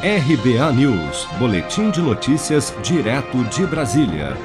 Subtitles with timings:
[0.00, 4.36] RBA News, Boletim de Notícias, direto de Brasília.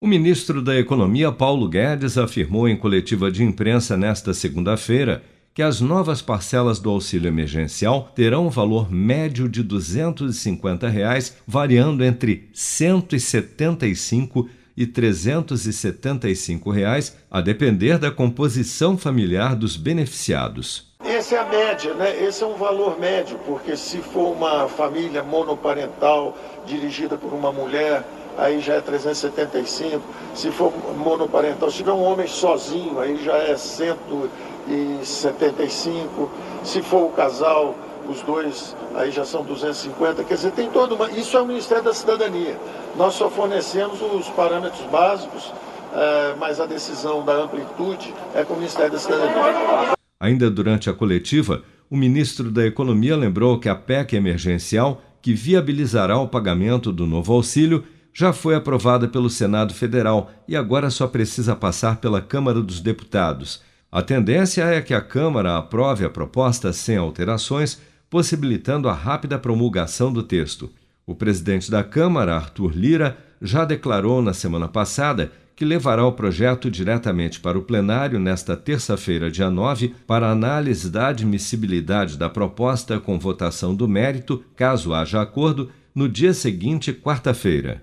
[0.00, 5.80] O ministro da Economia, Paulo Guedes, afirmou em coletiva de imprensa nesta segunda-feira que as
[5.80, 12.48] novas parcelas do auxílio emergencial terão um valor médio de 250 reais, variando entre R$
[12.52, 20.87] 175 e 375 reais, a depender da composição familiar dos beneficiados.
[21.18, 22.16] Essa é a média, né?
[22.22, 26.32] Esse é um valor médio, porque se for uma família monoparental
[26.64, 28.04] dirigida por uma mulher,
[28.36, 30.00] aí já é 375.
[30.32, 36.30] Se for monoparental, se tiver um homem sozinho, aí já é 175.
[36.62, 37.74] Se for o casal,
[38.08, 40.22] os dois, aí já são 250.
[40.22, 41.10] Quer dizer, tem todo uma.
[41.10, 42.56] Isso é o Ministério da Cidadania.
[42.94, 45.52] Nós só fornecemos os parâmetros básicos,
[45.92, 49.97] é, mas a decisão da amplitude é com o Ministério da Cidadania.
[50.20, 56.18] Ainda durante a coletiva, o ministro da Economia lembrou que a PEC emergencial, que viabilizará
[56.18, 61.54] o pagamento do novo auxílio, já foi aprovada pelo Senado Federal e agora só precisa
[61.54, 63.62] passar pela Câmara dos Deputados.
[63.92, 67.80] A tendência é que a Câmara aprove a proposta sem alterações,
[68.10, 70.68] possibilitando a rápida promulgação do texto.
[71.06, 76.70] O presidente da Câmara, Arthur Lira, já declarou na semana passada que levará o projeto
[76.70, 83.18] diretamente para o plenário nesta terça-feira, dia 9, para análise da admissibilidade da proposta com
[83.18, 87.82] votação do mérito, caso haja acordo, no dia seguinte, quarta-feira.